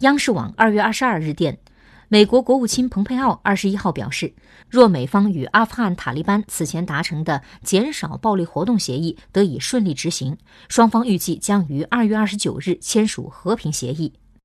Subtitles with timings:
[0.00, 1.58] 央视网二月二十二日电，
[2.06, 4.32] 美国国务卿蓬佩奥二十一号表示，
[4.70, 10.38] 若美方与阿富汗塔利班此前达成的减少暴力活动协议得以顺利执行，
[10.68, 14.12] 双方预计将于二月二十九日签署和平协议。